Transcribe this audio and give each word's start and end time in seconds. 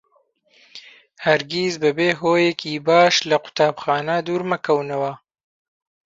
هەرگیز 1.25 1.73
بەبێ 1.83 2.09
هۆیەکی 2.21 2.83
باش 2.87 3.15
لە 3.29 3.37
قوتابخانە 3.43 4.17
دوور 4.25 4.43
مەکەونەوە. 4.51 5.13